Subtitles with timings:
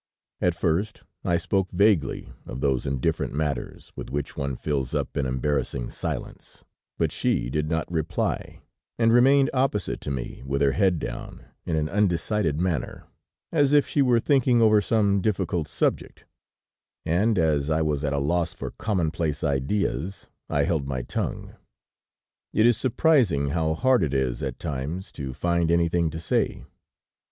[0.41, 5.27] At first I spoke vaguely of those indifferent matters with which one fills up an
[5.27, 6.63] embarrassing silence,
[6.97, 8.61] but she did not reply,
[8.97, 13.03] and remained opposite to me with her head down in an undecided manner,
[13.51, 16.25] as if she were thinking over some difficult subject,
[17.05, 21.53] and as I was at a loss for commonplace ideas, I held my tongue.
[22.53, 26.63] It is surprising how hard it is at times to find anything to say.